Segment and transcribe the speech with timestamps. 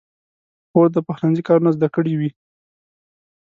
[0.69, 2.29] خور د پخلنځي کارونه زده کړي وي.